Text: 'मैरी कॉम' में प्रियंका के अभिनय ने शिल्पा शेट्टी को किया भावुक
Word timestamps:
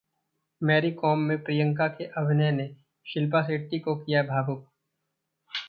'मैरी 0.61 0.91
कॉम' 0.91 1.27
में 1.27 1.43
प्रियंका 1.43 1.87
के 1.89 2.05
अभिनय 2.17 2.51
ने 2.51 2.67
शिल्पा 3.05 3.41
शेट्टी 3.43 3.79
को 3.79 3.95
किया 3.95 4.23
भावुक 4.23 4.67